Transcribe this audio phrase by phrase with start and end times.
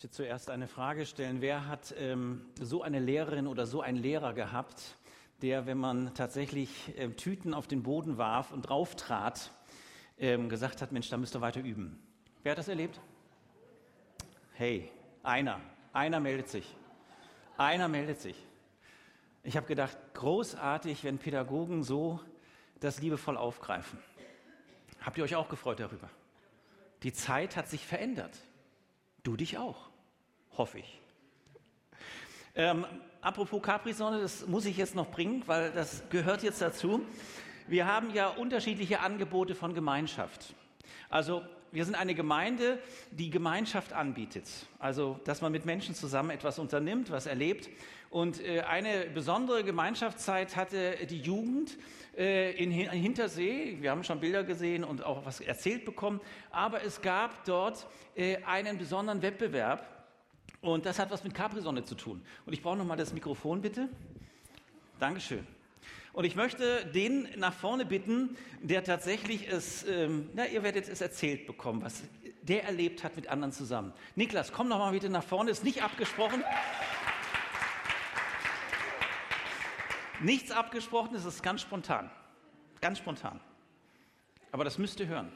[0.00, 1.42] Möchte zuerst eine Frage stellen.
[1.42, 4.96] Wer hat ähm, so eine Lehrerin oder so einen Lehrer gehabt,
[5.42, 9.50] der, wenn man tatsächlich äh, Tüten auf den Boden warf und drauf trat,
[10.18, 12.02] ähm, gesagt hat, Mensch, da müsst ihr weiter üben?
[12.42, 12.98] Wer hat das erlebt?
[14.54, 14.90] Hey,
[15.22, 15.60] einer.
[15.92, 16.74] Einer meldet sich.
[17.58, 18.36] Einer meldet sich.
[19.42, 22.20] Ich habe gedacht, großartig, wenn Pädagogen so
[22.80, 23.98] das liebevoll aufgreifen.
[25.02, 26.08] Habt ihr euch auch gefreut darüber?
[27.02, 28.38] Die Zeit hat sich verändert.
[29.24, 29.89] Du dich auch
[30.60, 31.00] hoffe ich.
[32.54, 32.84] Ähm,
[33.22, 37.00] apropos Capri-Sonne, das muss ich jetzt noch bringen, weil das gehört jetzt dazu.
[37.66, 40.54] Wir haben ja unterschiedliche Angebote von Gemeinschaft.
[41.08, 41.40] Also
[41.72, 42.78] wir sind eine Gemeinde,
[43.10, 44.50] die Gemeinschaft anbietet.
[44.78, 47.70] Also, dass man mit Menschen zusammen etwas unternimmt, was erlebt.
[48.10, 51.78] Und äh, eine besondere Gemeinschaftszeit hatte die Jugend
[52.18, 53.78] äh, in Hintersee.
[53.80, 56.20] Wir haben schon Bilder gesehen und auch was erzählt bekommen.
[56.50, 59.99] Aber es gab dort äh, einen besonderen Wettbewerb
[60.60, 62.22] und das hat was mit Capri-Sonne zu tun.
[62.46, 63.88] Und ich brauche nochmal das Mikrofon, bitte.
[64.98, 65.46] Dankeschön.
[66.12, 71.00] Und ich möchte den nach vorne bitten, der tatsächlich es, ähm, na, ihr werdet es
[71.00, 72.02] erzählt bekommen, was
[72.42, 73.92] der erlebt hat mit anderen zusammen.
[74.16, 76.42] Niklas, komm noch mal bitte nach vorne, ist nicht abgesprochen.
[80.20, 82.10] Nichts abgesprochen, es ist ganz spontan.
[82.80, 83.40] Ganz spontan.
[84.52, 85.32] Aber das müsst ihr hören.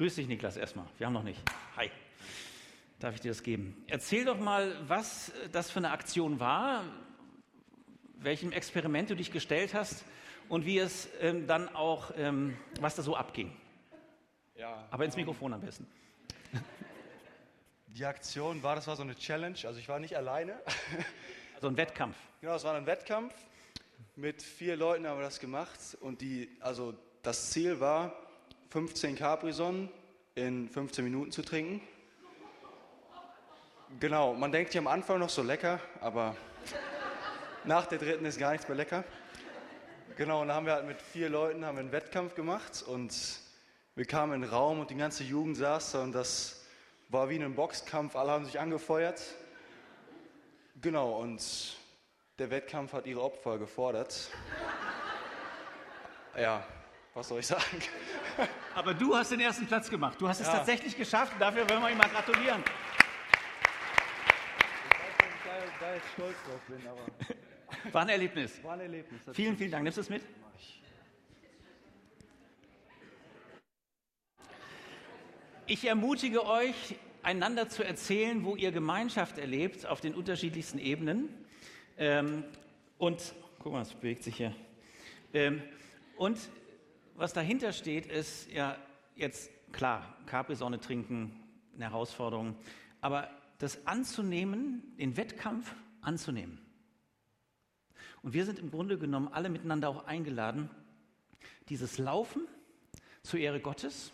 [0.00, 0.86] Grüß dich, Niklas, erstmal.
[0.96, 1.38] Wir haben noch nicht.
[1.76, 1.90] Hi.
[3.00, 3.84] Darf ich dir das geben?
[3.86, 6.84] Erzähl doch mal, was das für eine Aktion war,
[8.14, 10.06] welchem Experiment du dich gestellt hast
[10.48, 13.54] und wie es ähm, dann auch, ähm, was da so abging.
[14.56, 15.86] Ja, Aber ins Mikrofon am besten.
[17.88, 20.58] Die Aktion war, das war so eine Challenge, also ich war nicht alleine.
[21.56, 22.16] Also ein Wettkampf.
[22.40, 23.34] Genau, es war ein Wettkampf.
[24.16, 28.29] Mit vier Leuten haben wir das gemacht und die, also das Ziel war,
[28.70, 29.88] 15 Capri-Sonnen
[30.36, 31.80] in 15 Minuten zu trinken.
[33.98, 36.36] Genau, man denkt hier am Anfang noch so lecker, aber
[37.64, 39.02] nach der dritten ist gar nichts mehr lecker.
[40.16, 43.40] Genau, und dann haben wir halt mit vier Leuten haben wir einen Wettkampf gemacht und
[43.96, 46.64] wir kamen in den Raum und die ganze Jugend saß da und das
[47.08, 49.20] war wie ein Boxkampf, alle haben sich angefeuert.
[50.80, 51.76] Genau, und
[52.38, 54.30] der Wettkampf hat ihre Opfer gefordert.
[56.36, 56.64] Ja,
[57.14, 57.62] was soll ich sagen?
[58.74, 60.20] Aber du hast den ersten Platz gemacht.
[60.20, 60.54] Du hast es ja.
[60.54, 61.32] tatsächlich geschafft.
[61.38, 62.62] Dafür wollen wir ihm mal gratulieren.
[64.88, 67.92] Ich weiß nicht, ob ich da jetzt stolz drauf bin, aber.
[67.92, 68.62] War ein Erlebnis.
[68.62, 69.22] War ein Erlebnis.
[69.32, 69.84] Vielen, vielen Dank.
[69.84, 70.22] Nimmst du es mit?
[75.66, 81.28] Ich ermutige euch, einander zu erzählen, wo ihr Gemeinschaft erlebt, auf den unterschiedlichsten Ebenen.
[81.96, 82.44] Ähm,
[82.98, 84.54] und, guck mal, es bewegt sich hier.
[85.32, 85.62] Ähm,
[86.16, 86.38] und
[87.20, 88.78] was dahinter steht, ist ja
[89.14, 91.38] jetzt klar, Capri-Sonne trinken,
[91.74, 92.56] eine Herausforderung,
[93.02, 96.58] aber das anzunehmen, den Wettkampf anzunehmen.
[98.22, 100.70] Und wir sind im Grunde genommen alle miteinander auch eingeladen,
[101.68, 102.48] dieses Laufen
[103.22, 104.12] zur Ehre Gottes,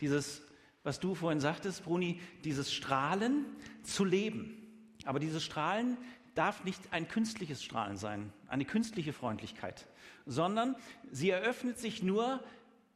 [0.00, 0.42] dieses,
[0.82, 3.46] was du vorhin sagtest, Bruni, dieses Strahlen
[3.84, 4.96] zu leben.
[5.04, 5.96] Aber dieses Strahlen
[6.36, 9.86] darf nicht ein künstliches Strahlen sein, eine künstliche Freundlichkeit,
[10.26, 10.76] sondern
[11.10, 12.42] sie eröffnet sich nur,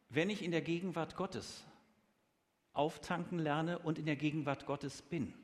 [0.08, 1.64] wenn ich in der Gegenwart Gottes
[2.72, 5.34] auftanken lerne und in der Gegenwart Gottes bin.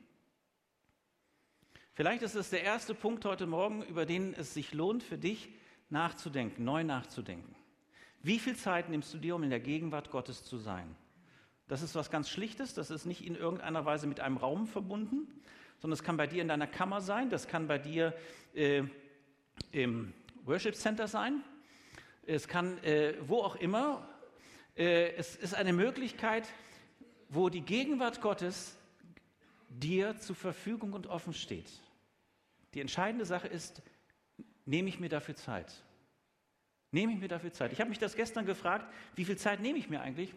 [1.93, 5.49] Vielleicht ist es der erste Punkt heute Morgen, über den es sich lohnt für dich
[5.89, 7.55] nachzudenken, neu nachzudenken.
[8.21, 10.95] Wie viel Zeit nimmst du dir, um in der Gegenwart Gottes zu sein?
[11.67, 15.27] Das ist was ganz Schlichtes, das ist nicht in irgendeiner Weise mit einem Raum verbunden,
[15.79, 18.13] sondern es kann bei dir in deiner Kammer sein, das kann bei dir
[18.53, 18.83] äh,
[19.71, 20.13] im
[20.45, 21.43] Worship Center sein,
[22.25, 24.07] es kann äh, wo auch immer.
[24.75, 26.47] Äh, es ist eine Möglichkeit,
[27.29, 28.77] wo die Gegenwart Gottes
[29.69, 31.69] dir zur Verfügung und offen steht.
[32.73, 33.81] Die entscheidende Sache ist,
[34.65, 35.73] nehme ich mir dafür Zeit?
[36.91, 37.71] Nehme ich mir dafür Zeit?
[37.73, 40.33] Ich habe mich das gestern gefragt, wie viel Zeit nehme ich mir eigentlich,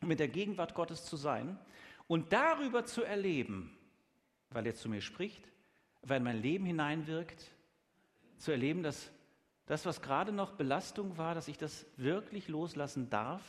[0.00, 1.58] um mit der Gegenwart Gottes zu sein
[2.06, 3.76] und darüber zu erleben,
[4.54, 5.50] weil er zu mir spricht,
[6.02, 7.50] weil mein Leben hineinwirkt,
[8.38, 9.10] zu erleben, dass
[9.66, 13.42] das, was gerade noch Belastung war, dass ich das wirklich loslassen darf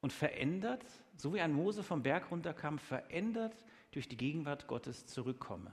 [0.00, 0.84] und verändert,
[1.16, 3.54] so wie ein Mose vom Berg runterkam, verändert
[3.92, 5.72] durch die Gegenwart Gottes zurückkomme.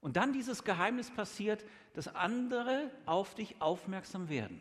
[0.00, 4.60] Und dann dieses Geheimnis passiert, dass andere auf dich aufmerksam werden.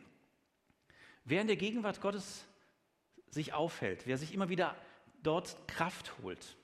[1.24, 2.46] Wer in der Gegenwart Gottes
[3.30, 4.76] sich aufhält, wer sich immer wieder
[5.24, 6.58] dort Kraft holt,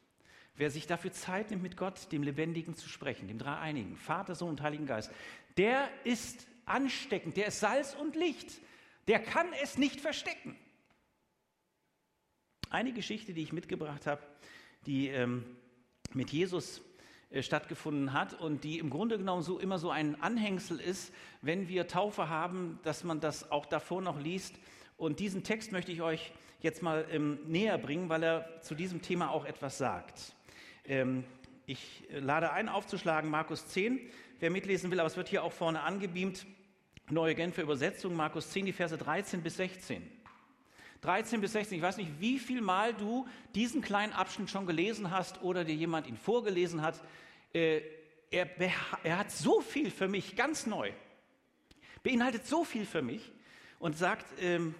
[0.57, 4.49] wer sich dafür Zeit nimmt, mit Gott, dem Lebendigen zu sprechen, dem Dreieinigen, Vater, Sohn
[4.49, 5.11] und Heiligen Geist,
[5.57, 8.59] der ist ansteckend, der ist Salz und Licht,
[9.07, 10.57] der kann es nicht verstecken.
[12.69, 14.21] Eine Geschichte, die ich mitgebracht habe,
[14.85, 15.45] die ähm,
[16.13, 16.81] mit Jesus
[17.29, 21.67] äh, stattgefunden hat und die im Grunde genommen so immer so ein Anhängsel ist, wenn
[21.67, 24.55] wir Taufe haben, dass man das auch davor noch liest.
[24.97, 29.01] Und diesen Text möchte ich euch jetzt mal ähm, näher bringen, weil er zu diesem
[29.01, 30.33] Thema auch etwas sagt.
[30.87, 31.25] Ähm,
[31.65, 33.99] ich lade ein, aufzuschlagen, Markus 10,
[34.39, 36.45] wer mitlesen will, aber es wird hier auch vorne angebeamt.
[37.09, 40.09] Neue Genfer Übersetzung, Markus 10, die Verse 13 bis 16.
[41.01, 45.11] 13 bis 16, ich weiß nicht, wie viel Mal du diesen kleinen Abschnitt schon gelesen
[45.11, 47.01] hast oder dir jemand ihn vorgelesen hat.
[47.53, 47.81] Äh,
[48.31, 48.49] er,
[49.03, 50.91] er hat so viel für mich, ganz neu,
[52.01, 53.31] beinhaltet so viel für mich
[53.79, 54.73] und sagt, ähm,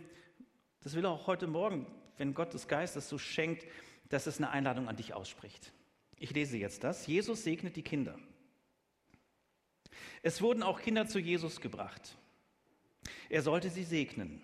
[0.84, 1.86] das will er auch heute Morgen,
[2.18, 3.66] wenn Gottes Geist das so schenkt,
[4.10, 5.72] dass es eine Einladung an dich ausspricht.
[6.20, 7.06] Ich lese jetzt das.
[7.08, 8.18] Jesus segnet die Kinder.
[10.24, 12.18] Es wurden auch Kinder zu Jesus gebracht.
[13.30, 14.42] Er sollte sie segnen.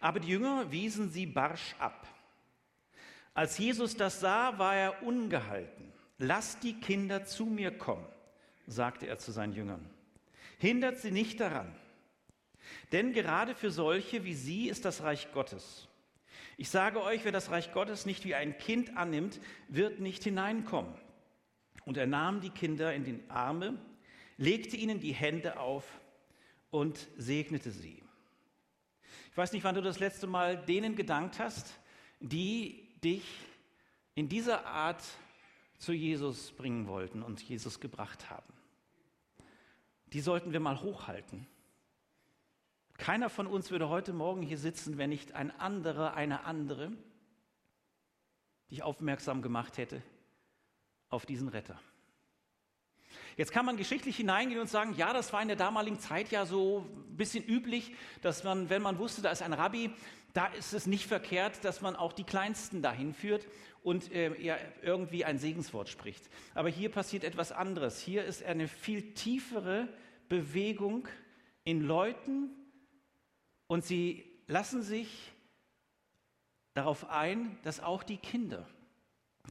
[0.00, 2.06] Aber die Jünger wiesen sie barsch ab.
[3.34, 5.92] Als Jesus das sah, war er ungehalten.
[6.18, 8.06] Lasst die Kinder zu mir kommen,
[8.66, 9.88] sagte er zu seinen Jüngern.
[10.58, 11.72] Hindert sie nicht daran.
[12.90, 15.87] Denn gerade für solche wie sie ist das Reich Gottes.
[16.60, 20.92] Ich sage euch, wer das Reich Gottes nicht wie ein Kind annimmt, wird nicht hineinkommen.
[21.84, 23.78] Und er nahm die Kinder in die Arme,
[24.38, 25.84] legte ihnen die Hände auf
[26.70, 28.02] und segnete sie.
[29.30, 31.78] Ich weiß nicht, wann du das letzte Mal denen gedankt hast,
[32.18, 33.22] die dich
[34.16, 35.04] in dieser Art
[35.78, 38.52] zu Jesus bringen wollten und Jesus gebracht haben.
[40.12, 41.46] Die sollten wir mal hochhalten.
[42.98, 46.92] Keiner von uns würde heute Morgen hier sitzen, wenn nicht ein anderer, eine andere
[48.70, 50.02] dich aufmerksam gemacht hätte
[51.08, 51.80] auf diesen Retter.
[53.36, 56.44] Jetzt kann man geschichtlich hineingehen und sagen, ja, das war in der damaligen Zeit ja
[56.44, 59.90] so ein bisschen üblich, dass man, wenn man wusste, da ist ein Rabbi,
[60.34, 63.46] da ist es nicht verkehrt, dass man auch die Kleinsten dahin führt
[63.84, 66.28] und äh, ja, irgendwie ein Segenswort spricht.
[66.52, 68.00] Aber hier passiert etwas anderes.
[68.00, 69.88] Hier ist eine viel tiefere
[70.28, 71.06] Bewegung
[71.62, 72.50] in Leuten
[73.68, 75.32] und sie lassen sich
[76.74, 78.68] darauf ein, dass auch die Kinder,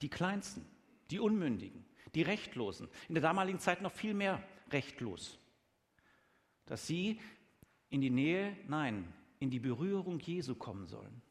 [0.02, 0.66] die Kleinsten,
[1.10, 1.86] die Unmündigen,
[2.16, 5.40] die Rechtlosen, in der damaligen Zeit noch viel mehr rechtlos,
[6.66, 7.22] dass sie
[7.90, 11.22] in die Nähe, nein, in die Berührung Jesu kommen sollen.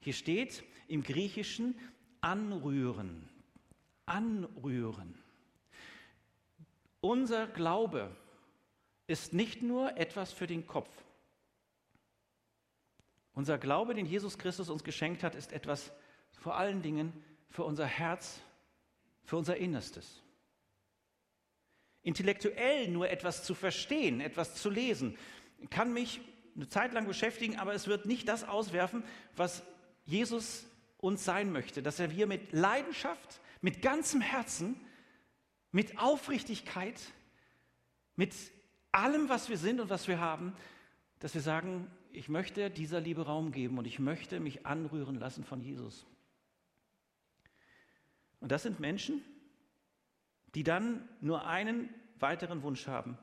[0.00, 1.78] Hier steht im Griechischen
[2.20, 3.28] anrühren,
[4.04, 5.14] anrühren.
[7.00, 8.14] Unser Glaube
[9.06, 10.90] ist nicht nur etwas für den Kopf.
[13.36, 15.92] Unser Glaube, den Jesus Christus uns geschenkt hat, ist etwas
[16.32, 17.12] vor allen Dingen
[17.50, 18.40] für unser Herz
[19.26, 20.22] für unser Innerstes.
[22.02, 25.18] Intellektuell nur etwas zu verstehen, etwas zu lesen,
[25.68, 26.20] kann mich
[26.54, 29.04] eine Zeit lang beschäftigen, aber es wird nicht das auswerfen,
[29.34, 29.62] was
[30.04, 30.64] Jesus
[30.96, 34.80] uns sein möchte, dass er wir mit Leidenschaft, mit ganzem Herzen,
[35.72, 36.98] mit Aufrichtigkeit,
[38.14, 38.32] mit
[38.92, 40.56] allem, was wir sind und was wir haben,
[41.18, 45.44] dass wir sagen, ich möchte dieser Liebe Raum geben und ich möchte mich anrühren lassen
[45.44, 46.06] von Jesus.
[48.40, 49.22] Und das sind Menschen,
[50.54, 53.18] die dann nur einen weiteren Wunsch haben.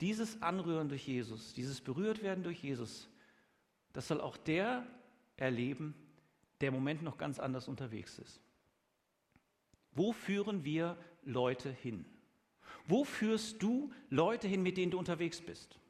[0.00, 3.08] Dieses Anrühren durch Jesus, dieses Berührtwerden durch Jesus,
[3.92, 4.86] das soll auch der
[5.36, 5.94] erleben,
[6.60, 8.40] der im Moment noch ganz anders unterwegs ist.
[9.90, 12.04] Wo führen wir Leute hin?
[12.86, 15.80] Wo führst du Leute hin, mit denen du unterwegs bist?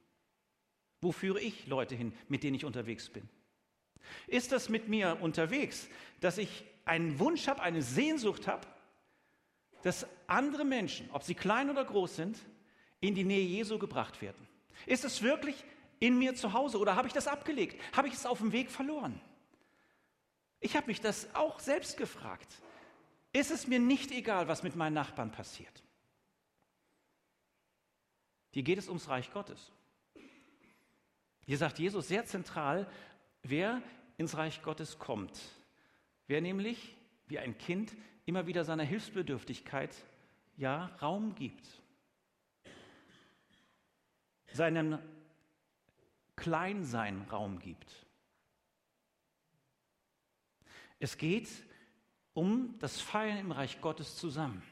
[1.01, 3.29] Wo führe ich Leute hin, mit denen ich unterwegs bin?
[4.27, 5.89] Ist das mit mir unterwegs,
[6.21, 8.67] dass ich einen Wunsch habe, eine Sehnsucht habe,
[9.83, 12.39] dass andere Menschen, ob sie klein oder groß sind,
[13.01, 14.47] in die Nähe Jesu gebracht werden?
[14.87, 15.65] Ist es wirklich
[15.99, 17.81] in mir zu Hause oder habe ich das abgelegt?
[17.97, 19.21] Habe ich es auf dem Weg verloren?
[20.61, 22.49] Ich habe mich das auch selbst gefragt.
[23.33, 25.83] Ist es mir nicht egal, was mit meinen Nachbarn passiert?
[28.53, 29.71] Hier geht es ums Reich Gottes.
[31.47, 32.87] Hier sagt Jesus sehr zentral,
[33.43, 33.83] wer
[34.19, 35.41] ins Reich Gottes kommt,
[36.27, 36.97] Wer nämlich
[37.29, 39.95] wie ein Kind immer wieder seiner Hilfsbedürftigkeit
[40.57, 41.67] ja Raum gibt,
[44.53, 44.99] seinem
[46.35, 48.07] Kleinsein Raum gibt.
[50.99, 51.49] Es geht
[52.35, 54.63] um das Feiern im Reich Gottes zusammen.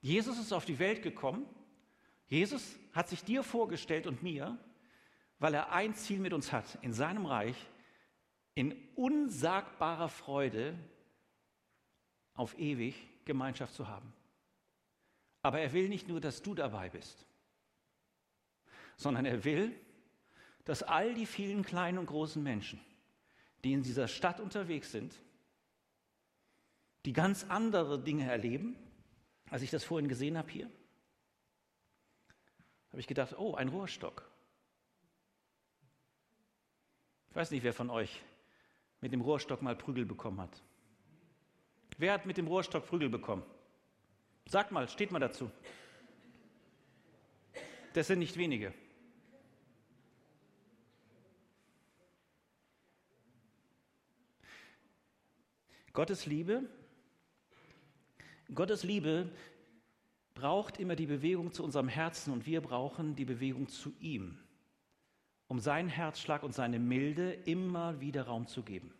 [0.00, 1.46] Jesus ist auf die Welt gekommen.
[2.26, 4.58] Jesus hat sich dir vorgestellt und mir,
[5.38, 7.56] weil er ein Ziel mit uns hat, in seinem Reich
[8.54, 10.76] in unsagbarer Freude
[12.34, 14.12] auf ewig Gemeinschaft zu haben.
[15.42, 17.24] Aber er will nicht nur, dass du dabei bist,
[18.96, 19.78] sondern er will,
[20.64, 22.80] dass all die vielen kleinen und großen Menschen,
[23.64, 25.14] die in dieser Stadt unterwegs sind,
[27.06, 28.76] die ganz andere Dinge erleben,
[29.50, 30.70] als ich das vorhin gesehen habe hier.
[32.90, 34.28] Habe ich gedacht, oh, ein Rohrstock.
[37.20, 38.20] Ich weiß nicht, wer von euch
[39.00, 40.60] mit dem Rohrstock mal Prügel bekommen hat.
[41.96, 43.44] Wer hat mit dem Rohrstock Prügel bekommen?
[44.46, 45.48] Sagt mal, steht mal dazu.
[47.92, 48.74] Das sind nicht wenige.
[55.92, 56.68] Gottes Liebe,
[58.52, 59.30] Gottes Liebe
[60.34, 64.38] braucht immer die Bewegung zu unserem Herzen und wir brauchen die Bewegung zu ihm,
[65.48, 68.94] um seinen Herzschlag und seine Milde immer wieder Raum zu geben,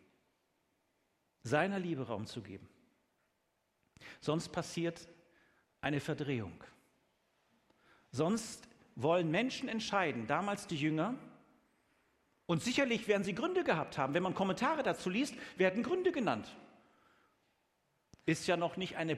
[1.43, 2.67] seiner Liebe Raum zu geben.
[4.19, 5.07] Sonst passiert
[5.81, 6.63] eine Verdrehung.
[8.11, 11.15] Sonst wollen Menschen entscheiden, damals die Jünger,
[12.47, 14.15] und sicherlich werden sie Gründe gehabt haben.
[14.15, 16.49] Wenn man Kommentare dazu liest, werden Gründe genannt.
[18.25, 19.15] Ist ja noch nicht eine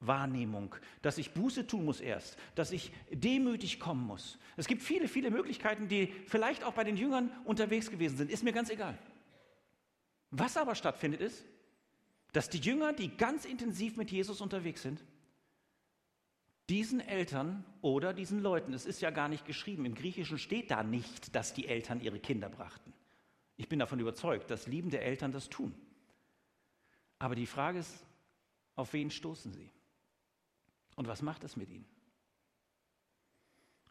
[0.00, 4.38] Bußwahrnehmung, dass ich Buße tun muss erst, dass ich demütig kommen muss.
[4.56, 8.30] Es gibt viele, viele Möglichkeiten, die vielleicht auch bei den Jüngern unterwegs gewesen sind.
[8.30, 8.98] Ist mir ganz egal.
[10.30, 11.44] Was aber stattfindet ist,
[12.32, 15.02] dass die Jünger, die ganz intensiv mit Jesus unterwegs sind,
[16.68, 20.82] diesen Eltern oder diesen Leuten, es ist ja gar nicht geschrieben, im Griechischen steht da
[20.82, 22.92] nicht, dass die Eltern ihre Kinder brachten.
[23.56, 25.74] Ich bin davon überzeugt, dass liebende Eltern das tun.
[27.18, 28.04] Aber die Frage ist,
[28.76, 29.70] auf wen stoßen sie?
[30.98, 31.86] Und was macht es mit ihnen?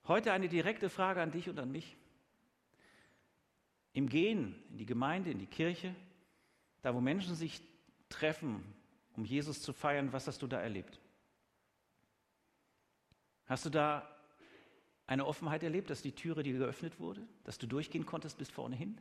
[0.10, 1.96] Heute eine direkte Frage an dich und an mich.
[3.94, 5.96] Im Gehen in die Gemeinde, in die Kirche,
[6.82, 7.62] da wo Menschen sich
[8.10, 8.62] treffen,
[9.14, 11.00] um Jesus zu feiern, was hast du da erlebt?
[13.46, 14.06] Hast du da
[15.06, 18.76] eine Offenheit erlebt, dass die Türe dir geöffnet wurde, dass du durchgehen konntest bis vorne
[18.76, 19.00] hin?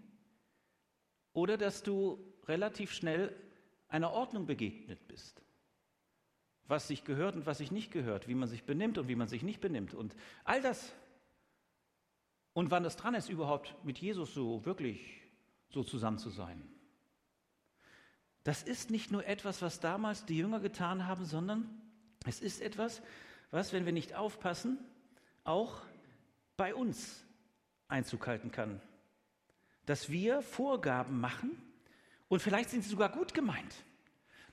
[1.32, 3.34] Oder dass du relativ schnell
[3.88, 5.42] einer Ordnung begegnet bist?
[6.68, 9.28] Was sich gehört und was sich nicht gehört, wie man sich benimmt und wie man
[9.28, 10.92] sich nicht benimmt und all das.
[12.52, 15.22] Und wann es dran ist, überhaupt mit Jesus so wirklich
[15.68, 16.62] so zusammen zu sein.
[18.44, 21.68] Das ist nicht nur etwas, was damals die Jünger getan haben, sondern
[22.24, 23.02] es ist etwas,
[23.50, 24.78] was, wenn wir nicht aufpassen,
[25.44, 25.82] auch
[26.56, 27.24] bei uns
[27.88, 28.80] Einzug halten kann.
[29.84, 31.60] Dass wir Vorgaben machen
[32.28, 33.74] und vielleicht sind sie sogar gut gemeint.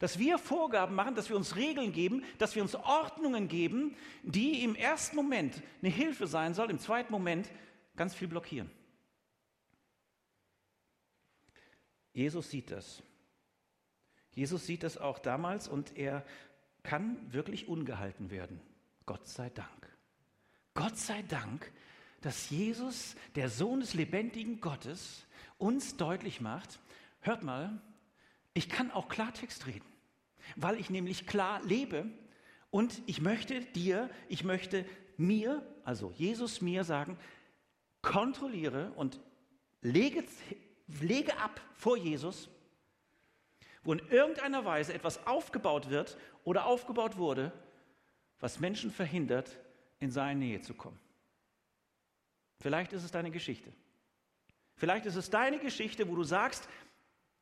[0.03, 4.61] Dass wir Vorgaben machen, dass wir uns Regeln geben, dass wir uns Ordnungen geben, die
[4.61, 7.49] im ersten Moment eine Hilfe sein soll, im zweiten Moment
[7.95, 8.69] ganz viel blockieren.
[12.11, 13.01] Jesus sieht das.
[14.35, 16.25] Jesus sieht das auch damals und er
[16.83, 18.59] kann wirklich ungehalten werden.
[19.05, 19.97] Gott sei Dank.
[20.73, 21.71] Gott sei Dank,
[22.19, 25.25] dass Jesus, der Sohn des lebendigen Gottes,
[25.57, 26.81] uns deutlich macht,
[27.21, 27.81] hört mal,
[28.53, 29.92] ich kann auch Klartext reden,
[30.55, 32.05] weil ich nämlich klar lebe
[32.69, 34.85] und ich möchte dir, ich möchte
[35.17, 37.17] mir, also Jesus mir sagen,
[38.01, 39.19] kontrolliere und
[39.81, 40.23] lege,
[40.87, 42.49] lege ab vor Jesus,
[43.83, 47.51] wo in irgendeiner Weise etwas aufgebaut wird oder aufgebaut wurde,
[48.39, 49.57] was Menschen verhindert,
[49.99, 50.99] in seine Nähe zu kommen.
[52.59, 53.71] Vielleicht ist es deine Geschichte.
[54.75, 56.67] Vielleicht ist es deine Geschichte, wo du sagst,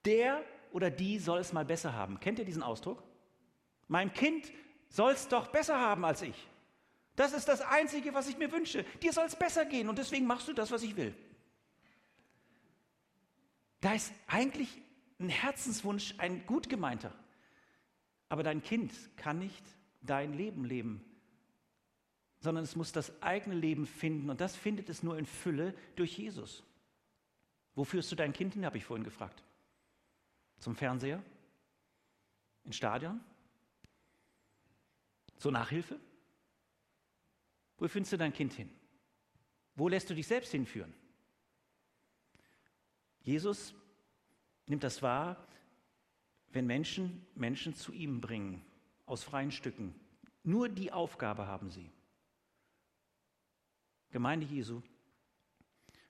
[0.06, 2.19] der oder die soll es mal besser haben.
[2.19, 3.03] Kennt ihr diesen Ausdruck?
[3.87, 4.51] Mein Kind
[4.89, 6.47] soll es doch besser haben als ich.
[7.15, 8.83] Das ist das Einzige, was ich mir wünsche.
[9.01, 11.13] Dir soll es besser gehen und deswegen machst du das, was ich will.
[13.81, 14.69] Da ist eigentlich
[15.19, 17.13] ein Herzenswunsch, ein gut gemeinter.
[18.29, 19.63] Aber dein Kind kann nicht
[20.01, 21.03] dein Leben leben,
[22.39, 26.17] sondern es muss das eigene Leben finden und das findet es nur in Fülle durch
[26.17, 26.63] Jesus.
[27.75, 29.43] Wo führst du dein Kind hin, habe ich vorhin gefragt.
[30.62, 31.22] Zum Fernseher?
[32.63, 33.20] Ins Stadion?
[35.38, 36.00] Zur Nachhilfe?
[37.77, 38.70] Wo findest du dein Kind hin?
[39.75, 40.94] Wo lässt du dich selbst hinführen?
[43.24, 43.74] Jesus
[44.68, 45.48] nimmt das wahr,
[46.50, 48.63] wenn Menschen Menschen zu ihm bringen
[49.08, 49.96] aus freien Stücken.
[50.44, 51.89] Nur die Aufgabe haben sie.
[54.12, 54.84] Gemeinde Jesu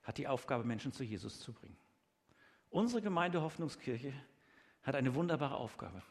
[0.03, 1.77] hat die Aufgabe, Menschen zu Jesus zu bringen.
[2.69, 4.13] Unsere Gemeinde Hoffnungskirche
[4.83, 6.01] hat eine wunderbare Aufgabe,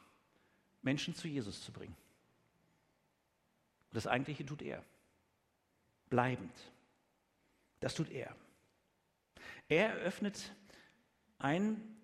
[0.82, 1.96] Menschen zu Jesus zu bringen.
[3.90, 4.84] Und das Eigentliche tut er.
[6.08, 6.54] Bleibend.
[7.80, 8.34] Das tut er.
[9.68, 10.52] Er eröffnet
[11.38, 11.96] ein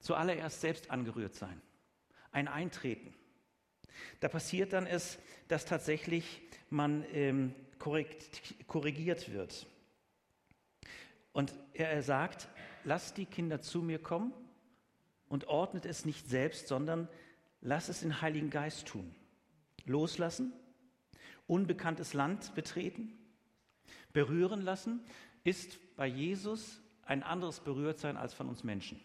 [0.00, 1.60] zuallererst selbst angerührt sein,
[2.30, 3.14] ein Eintreten.
[4.20, 9.66] Da passiert dann es, dass tatsächlich man ähm, korrigiert wird.
[11.32, 12.48] Und er sagt,
[12.84, 14.32] lasst die Kinder zu mir kommen
[15.28, 17.08] und ordnet es nicht selbst, sondern
[17.60, 19.14] lass es den Heiligen Geist tun.
[19.84, 20.52] Loslassen,
[21.46, 23.16] unbekanntes Land betreten,
[24.12, 25.00] berühren lassen,
[25.44, 29.00] ist bei Jesus ein anderes Berührtsein als von uns Menschen.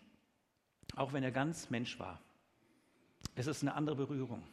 [0.96, 2.22] Auch wenn er ganz Mensch war.
[3.36, 4.44] Es ist eine andere Berührung.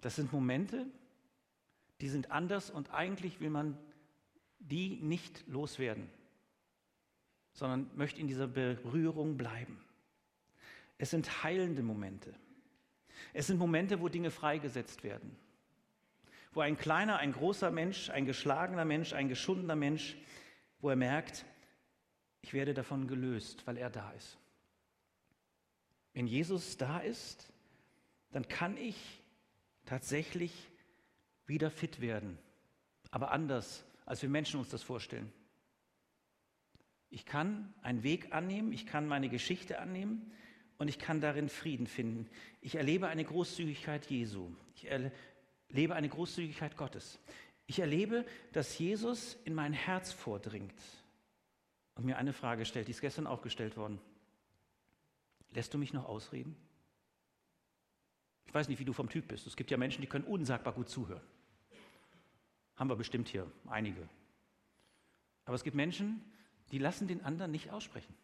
[0.00, 0.86] Das sind Momente,
[2.00, 3.78] die sind anders und eigentlich will man
[4.58, 6.08] die nicht loswerden,
[7.52, 9.84] sondern möchte in dieser Berührung bleiben.
[10.98, 12.34] Es sind heilende Momente.
[13.32, 15.36] Es sind Momente, wo Dinge freigesetzt werden.
[16.52, 20.16] Wo ein kleiner, ein großer Mensch, ein geschlagener Mensch, ein geschundener Mensch,
[20.80, 21.44] wo er merkt,
[22.42, 24.36] ich werde davon gelöst, weil er da ist.
[26.12, 27.52] Wenn Jesus da ist,
[28.32, 28.96] dann kann ich
[29.86, 30.52] tatsächlich
[31.46, 32.38] wieder fit werden,
[33.10, 35.32] aber anders, als wir Menschen uns das vorstellen.
[37.12, 40.32] Ich kann einen Weg annehmen, ich kann meine Geschichte annehmen
[40.78, 42.26] und ich kann darin Frieden finden.
[42.62, 44.50] Ich erlebe eine Großzügigkeit Jesu.
[44.74, 47.20] Ich erlebe eine Großzügigkeit Gottes.
[47.66, 50.72] Ich erlebe, dass Jesus in mein Herz vordringt
[51.96, 54.00] und mir eine Frage stellt, die ist gestern auch gestellt worden.
[55.50, 56.56] Lässt du mich noch ausreden?
[58.46, 59.46] Ich weiß nicht, wie du vom Typ bist.
[59.46, 61.22] Es gibt ja Menschen, die können unsagbar gut zuhören.
[62.76, 64.08] Haben wir bestimmt hier einige.
[65.44, 66.24] Aber es gibt Menschen,
[66.72, 68.14] die lassen den anderen nicht aussprechen.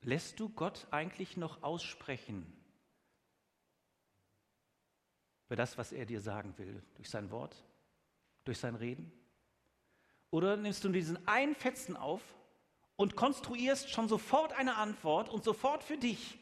[0.00, 2.44] Lässt du Gott eigentlich noch aussprechen
[5.46, 7.62] über das, was er dir sagen will, durch sein Wort,
[8.44, 9.12] durch sein Reden?
[10.30, 12.22] Oder nimmst du diesen einen Fetzen auf
[12.96, 16.38] und konstruierst schon sofort eine Antwort und sofort für dich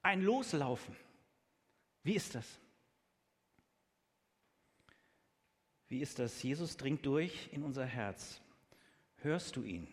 [0.00, 0.96] ein Loslaufen?
[2.04, 2.46] Wie ist das?
[5.88, 6.42] Wie ist das?
[6.42, 8.40] Jesus dringt durch in unser Herz.
[9.22, 9.88] Hörst du ihn?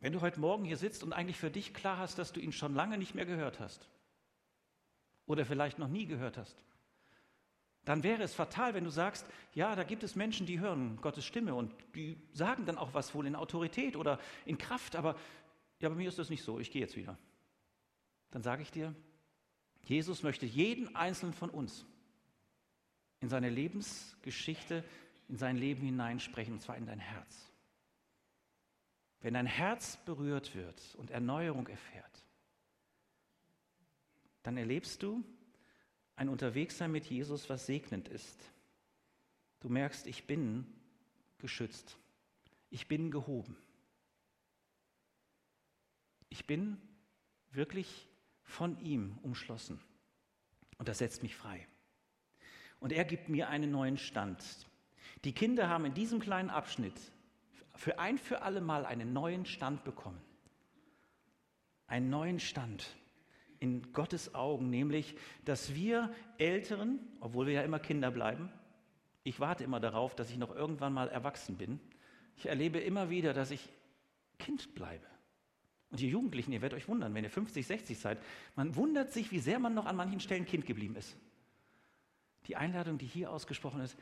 [0.00, 2.52] Wenn du heute Morgen hier sitzt und eigentlich für dich klar hast, dass du ihn
[2.52, 3.88] schon lange nicht mehr gehört hast
[5.26, 6.62] oder vielleicht noch nie gehört hast,
[7.84, 11.24] dann wäre es fatal, wenn du sagst, ja, da gibt es Menschen, die hören Gottes
[11.24, 15.16] Stimme und die sagen dann auch was wohl in Autorität oder in Kraft, aber
[15.80, 17.18] ja, bei mir ist das nicht so, ich gehe jetzt wieder.
[18.30, 18.94] Dann sage ich dir,
[19.84, 21.84] Jesus möchte jeden einzelnen von uns
[23.20, 24.84] in seine Lebensgeschichte,
[25.32, 27.50] in sein Leben hineinsprechen, und zwar in dein Herz.
[29.22, 32.22] Wenn dein Herz berührt wird und Erneuerung erfährt,
[34.42, 35.24] dann erlebst du
[36.16, 38.52] ein Unterwegssein mit Jesus, was segnend ist.
[39.60, 40.66] Du merkst, ich bin
[41.38, 41.96] geschützt.
[42.68, 43.56] Ich bin gehoben.
[46.28, 46.76] Ich bin
[47.52, 48.06] wirklich
[48.42, 49.80] von ihm umschlossen.
[50.76, 51.66] Und das setzt mich frei
[52.82, 54.42] und er gibt mir einen neuen Stand.
[55.24, 56.98] Die Kinder haben in diesem kleinen Abschnitt
[57.74, 60.20] für ein für alle Mal einen neuen Stand bekommen.
[61.86, 62.86] Einen neuen Stand
[63.60, 68.50] in Gottes Augen, nämlich, dass wir Älteren, obwohl wir ja immer Kinder bleiben,
[69.24, 71.78] ich warte immer darauf, dass ich noch irgendwann mal erwachsen bin.
[72.36, 73.68] Ich erlebe immer wieder, dass ich
[74.38, 75.06] Kind bleibe.
[75.90, 78.18] Und ihr Jugendlichen, ihr werdet euch wundern, wenn ihr 50, 60 seid,
[78.56, 81.16] man wundert sich, wie sehr man noch an manchen Stellen Kind geblieben ist.
[82.46, 83.96] Die Einladung, die hier ausgesprochen ist,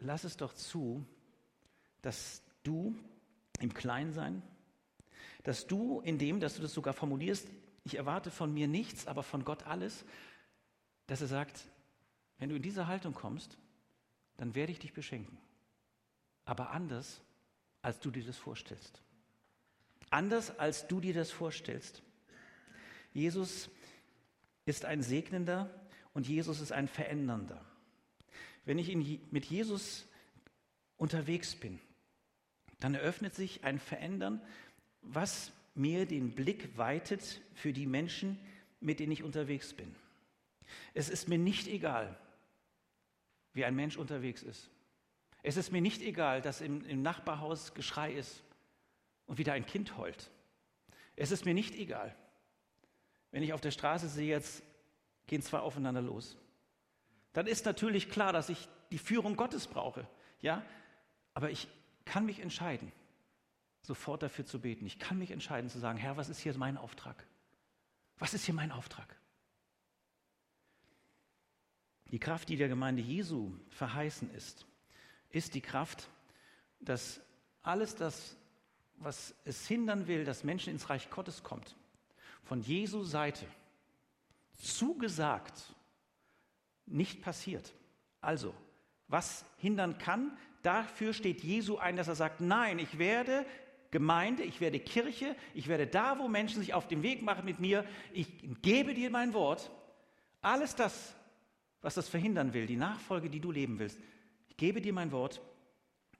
[0.00, 1.06] lass es doch zu,
[2.02, 2.94] dass du
[3.60, 4.42] im Kleinsein,
[5.44, 7.48] dass du in dem, dass du das sogar formulierst,
[7.84, 10.04] ich erwarte von mir nichts, aber von Gott alles,
[11.06, 11.66] dass er sagt,
[12.38, 13.58] wenn du in diese Haltung kommst,
[14.36, 15.38] dann werde ich dich beschenken.
[16.44, 17.20] Aber anders,
[17.82, 19.02] als du dir das vorstellst.
[20.10, 22.02] Anders, als du dir das vorstellst.
[23.12, 23.70] Jesus
[24.64, 25.70] ist ein Segnender
[26.12, 27.64] und Jesus ist ein Verändernder.
[28.64, 30.06] Wenn ich in, mit Jesus
[30.96, 31.80] unterwegs bin,
[32.80, 34.40] dann eröffnet sich ein Verändern,
[35.02, 38.38] was mir den Blick weitet für die Menschen,
[38.80, 39.94] mit denen ich unterwegs bin.
[40.94, 42.16] Es ist mir nicht egal,
[43.52, 44.70] wie ein Mensch unterwegs ist.
[45.42, 48.42] Es ist mir nicht egal, dass im, im Nachbarhaus Geschrei ist
[49.26, 50.30] und wieder ein Kind heult.
[51.16, 52.14] Es ist mir nicht egal,
[53.30, 54.62] wenn ich auf der Straße sehe, jetzt
[55.26, 56.36] gehen zwei aufeinander los.
[57.32, 60.06] Dann ist natürlich klar, dass ich die Führung Gottes brauche.
[60.40, 60.64] Ja?
[61.34, 61.68] Aber ich
[62.04, 62.92] kann mich entscheiden,
[63.82, 64.86] sofort dafür zu beten.
[64.86, 67.26] Ich kann mich entscheiden zu sagen, Herr, was ist hier mein Auftrag?
[68.18, 69.16] Was ist hier mein Auftrag?
[72.10, 74.66] Die Kraft, die der Gemeinde Jesu verheißen ist,
[75.30, 76.10] ist die Kraft,
[76.80, 77.20] dass
[77.62, 78.36] alles das,
[78.96, 81.76] was es hindern will, dass Menschen ins Reich Gottes kommt,
[82.42, 83.46] von Jesu Seite
[84.58, 85.74] zugesagt
[86.90, 87.74] nicht passiert.
[88.20, 88.54] Also,
[89.08, 93.46] was hindern kann, Dafür steht Jesu ein, dass er sagt, nein, ich werde
[93.90, 97.60] Gemeinde, ich werde Kirche, ich werde da, wo Menschen sich auf den Weg machen mit
[97.60, 98.28] mir, ich
[98.62, 99.70] gebe dir mein Wort.
[100.42, 101.14] Alles das,
[101.80, 103.98] was das verhindern will, die Nachfolge, die du leben willst,
[104.48, 105.40] ich gebe dir mein Wort,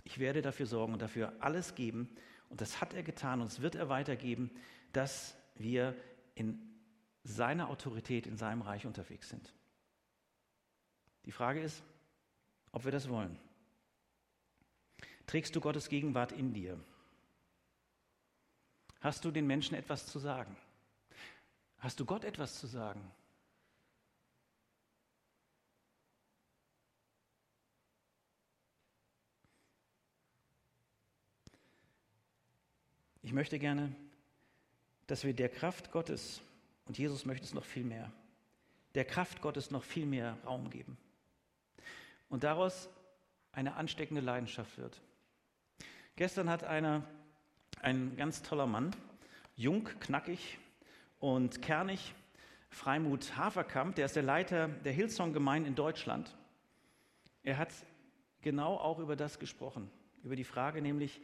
[0.04, 2.09] ich werde dafür sorgen und dafür alles geben.
[2.48, 4.50] Und das hat er getan und es wird er weitergeben,
[4.92, 5.94] dass wir
[6.35, 6.59] in
[7.22, 9.52] seiner Autorität, in seinem Reich unterwegs sind.
[11.24, 11.83] Die Frage ist,
[12.72, 13.38] ob wir das wollen.
[15.26, 16.78] Trägst du Gottes Gegenwart in dir?
[19.00, 20.56] Hast du den Menschen etwas zu sagen?
[21.78, 23.00] Hast du Gott etwas zu sagen?
[33.22, 33.94] Ich möchte gerne,
[35.06, 36.40] dass wir der Kraft Gottes,
[36.87, 38.12] und Jesus möchte es noch viel mehr,
[38.94, 40.98] der Kraft Gottes noch viel mehr Raum geben.
[42.30, 42.88] Und daraus
[43.52, 45.02] eine ansteckende Leidenschaft wird.
[46.16, 47.02] Gestern hat einer,
[47.82, 48.94] ein ganz toller Mann,
[49.56, 50.58] jung, knackig
[51.18, 52.14] und kernig,
[52.70, 56.36] Freimut Haferkamp, der ist der Leiter der Hillsong-Gemeinde in Deutschland.
[57.42, 57.72] Er hat
[58.42, 59.90] genau auch über das gesprochen,
[60.22, 61.20] über die Frage nämlich,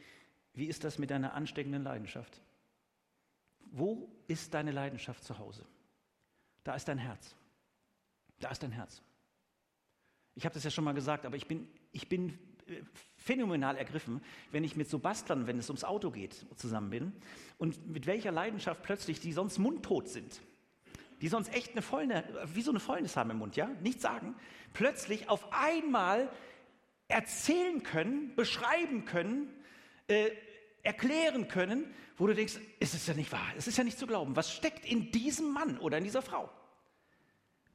[0.53, 2.41] wie ist das mit deiner ansteckenden Leidenschaft?
[3.71, 5.65] Wo ist deine Leidenschaft zu Hause?
[6.63, 7.35] Da ist dein Herz.
[8.39, 9.01] Da ist dein Herz.
[10.37, 12.29] Ich habe das ja schon mal gesagt, aber ich bin, ich bin
[12.67, 12.83] äh,
[13.15, 14.21] phänomenal ergriffen,
[14.51, 17.13] wenn ich mit so Bastlern, wenn es ums Auto geht, zusammen bin
[17.57, 20.39] und mit welcher Leidenschaft plötzlich die sonst mundtot sind,
[21.21, 22.23] die sonst echt eine Fäulnis,
[22.53, 24.35] wie so eine Fäulnis haben im Mund, ja, nichts sagen,
[24.73, 26.29] plötzlich auf einmal
[27.07, 29.49] erzählen können, beschreiben können,
[30.07, 30.29] äh,
[30.83, 34.05] erklären können, wo du denkst, es ist ja nicht wahr, es ist ja nicht zu
[34.05, 34.35] glauben.
[34.35, 36.47] Was steckt in diesem Mann oder in dieser Frau?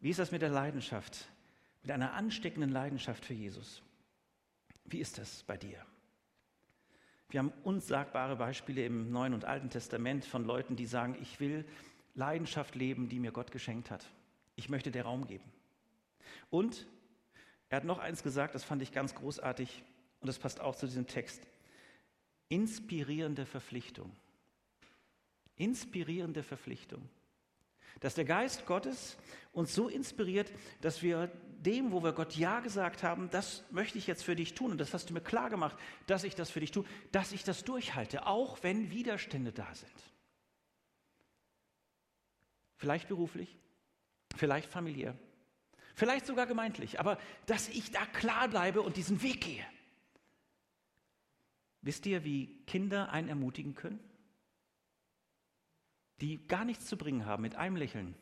[0.01, 1.27] Wie ist das mit der Leidenschaft,
[1.83, 3.83] mit einer ansteckenden Leidenschaft für Jesus?
[4.85, 5.85] Wie ist das bei dir?
[7.29, 11.65] Wir haben unsagbare Beispiele im Neuen und Alten Testament von Leuten, die sagen, ich will
[12.15, 14.07] Leidenschaft leben, die mir Gott geschenkt hat.
[14.55, 15.51] Ich möchte der Raum geben.
[16.51, 16.87] Und
[17.71, 19.83] er hat noch eins gesagt, das fand ich ganz großartig
[20.21, 21.43] und das passt auch zu diesem Text.
[22.49, 24.15] Inspirierende Verpflichtung.
[25.57, 27.09] Inspirierende Verpflichtung.
[28.01, 29.17] Dass der Geist Gottes
[29.53, 31.31] uns so inspiriert, dass wir
[31.63, 34.79] dem, wo wir Gott Ja gesagt haben, das möchte ich jetzt für dich tun und
[34.79, 35.77] das hast du mir klar gemacht,
[36.07, 39.93] dass ich das für dich tue, dass ich das durchhalte, auch wenn Widerstände da sind.
[42.77, 43.57] Vielleicht beruflich,
[44.37, 45.17] vielleicht familiär,
[45.95, 49.65] vielleicht sogar gemeintlich, aber dass ich da klar bleibe und diesen Weg gehe.
[51.81, 54.01] Wisst ihr, wie Kinder einen ermutigen können?
[56.23, 58.15] Die gar nichts zu bringen haben, mit einem Lächeln,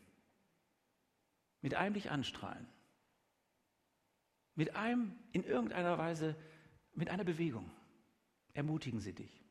[1.61, 2.67] mit einem dich anstrahlen,
[4.55, 6.35] mit einem in irgendeiner Weise,
[6.95, 7.71] mit einer Bewegung.
[8.55, 9.45] Ermutigen sie dich.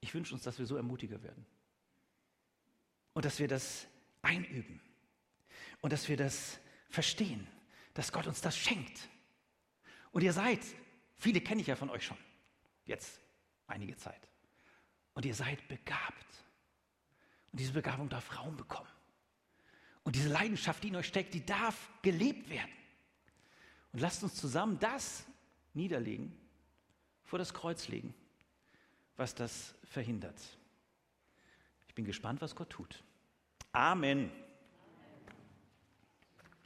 [0.00, 1.46] Ich wünsche uns, dass wir so ermutiger werden.
[3.14, 3.88] Und dass wir das
[4.20, 4.80] einüben.
[5.80, 7.46] Und dass wir das verstehen,
[7.94, 9.08] dass Gott uns das schenkt.
[10.10, 10.60] Und ihr seid,
[11.16, 12.18] viele kenne ich ja von euch schon,
[12.84, 13.20] jetzt
[13.66, 14.28] einige Zeit.
[15.14, 16.44] Und ihr seid begabt.
[17.52, 18.88] Und diese Begabung darf Raum bekommen.
[20.02, 22.70] Und diese Leidenschaft, die in euch steckt, die darf gelebt werden.
[23.92, 25.24] Und lasst uns zusammen das
[25.74, 26.32] niederlegen,
[27.24, 28.14] vor das Kreuz legen,
[29.16, 30.40] was das verhindert.
[31.88, 33.02] Ich bin gespannt, was Gott tut.
[33.72, 34.30] Amen.